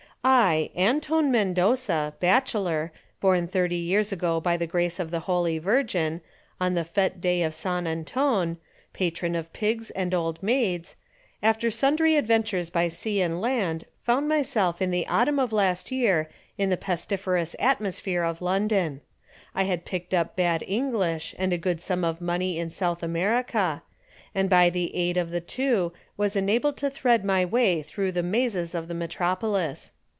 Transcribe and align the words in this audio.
I, 0.23 0.69
Anton 0.75 1.31
Mendoza, 1.31 2.13
bachelor, 2.19 2.91
born 3.19 3.47
thirty 3.47 3.77
years 3.79 4.11
ago 4.11 4.39
by 4.39 4.55
the 4.55 4.67
grace 4.67 4.99
of 4.99 5.09
the 5.09 5.21
Holy 5.21 5.57
Virgin, 5.57 6.21
on 6.59 6.75
the 6.75 6.85
fête 6.85 7.19
day 7.19 7.41
of 7.41 7.55
San 7.55 7.87
Anton, 7.87 8.57
patron 8.93 9.33
of 9.33 9.51
pigs 9.51 9.89
and 9.89 10.13
old 10.13 10.37
maids, 10.43 10.95
after 11.41 11.71
sundry 11.71 12.17
adventures 12.17 12.69
by 12.69 12.87
sea 12.87 13.19
and 13.19 13.41
land, 13.41 13.85
found 14.03 14.29
myself 14.29 14.79
in 14.79 14.91
the 14.91 15.07
autumn 15.07 15.39
of 15.39 15.51
last 15.51 15.91
year 15.91 16.29
in 16.55 16.69
the 16.69 16.77
pestiferous 16.77 17.55
atmosphere 17.57 18.21
of 18.21 18.43
London. 18.43 19.01
I 19.55 19.63
had 19.63 19.85
picked 19.85 20.13
up 20.13 20.35
bad 20.35 20.63
English 20.67 21.33
and 21.39 21.51
a 21.51 21.57
good 21.57 21.81
sum 21.81 22.03
of 22.03 22.21
money 22.21 22.59
in 22.59 22.69
South 22.69 23.01
America, 23.01 23.81
and 24.35 24.51
by 24.51 24.69
the 24.69 24.95
aid 24.95 25.17
of 25.17 25.31
the 25.31 25.41
two 25.41 25.91
was 26.15 26.35
enabled 26.35 26.77
to 26.77 26.91
thread 26.91 27.25
my 27.25 27.43
way 27.43 27.81
through 27.81 28.11
the 28.11 28.21
mazes 28.21 28.75
of 28.75 28.87
the 28.87 28.93
metropolis. 28.93 29.91